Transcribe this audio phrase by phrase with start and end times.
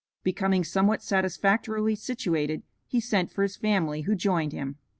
[0.23, 4.77] Becoming somewhat satisfactorily situated he sent for his family, who joined him.